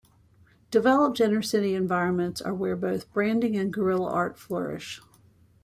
[0.71, 4.99] Developed, inner-city environments are where both branding and guerrilla art flourish.